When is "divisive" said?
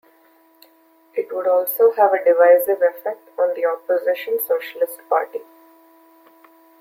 2.25-2.81